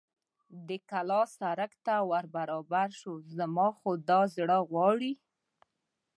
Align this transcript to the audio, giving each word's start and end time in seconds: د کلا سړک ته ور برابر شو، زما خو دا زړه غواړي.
د 0.67 0.69
کلا 0.89 1.21
سړک 1.37 1.71
ته 1.85 1.95
ور 2.09 2.25
برابر 2.35 2.87
شو، 2.99 3.13
زما 3.35 3.67
خو 3.79 3.89
دا 4.09 4.21
زړه 4.35 4.57
غواړي. 4.69 5.11